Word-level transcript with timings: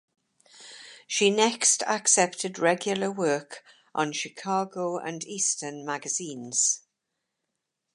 She 1.05 1.29
next 1.29 1.83
accepted 1.83 2.57
regular 2.57 3.11
work 3.11 3.63
on 3.93 4.13
Chicago 4.13 4.97
and 4.97 5.23
Eastern 5.23 5.85
magazines. 5.85 6.81